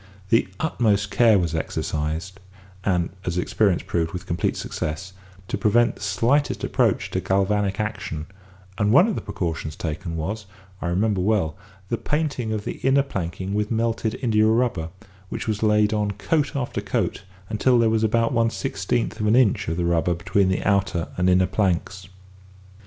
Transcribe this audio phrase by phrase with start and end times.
[0.29, 2.39] The utmost care was exercised
[2.83, 5.13] (and, as experience proved, with complete success)
[5.47, 8.25] to prevent the slightest approach to galvanic action,
[8.79, 10.47] and one of the precautions taken was,
[10.81, 11.55] I remember well,
[11.89, 14.89] the painting of the inner planking with melted india rubber,
[15.29, 19.35] which was laid on coat after coat until there was about one sixteenth of an
[19.35, 22.09] inch of the rubber between the outer and inner planks.